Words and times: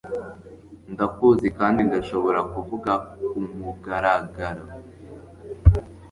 Ndakuzi 0.93 1.47
kandi 1.59 1.79
ndashobora 1.87 2.39
kuvuga 2.53 2.91
ku 3.27 3.37
mugaragar 3.57 4.57